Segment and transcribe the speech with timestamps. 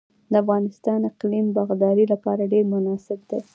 [0.31, 3.39] د افغانستان اقلیم د باغدارۍ لپاره ډیر مناسب دی.